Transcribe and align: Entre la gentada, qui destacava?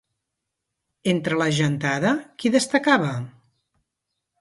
Entre 1.13 1.37
la 1.43 1.49
gentada, 1.59 2.17
qui 2.41 2.55
destacava? 2.59 3.15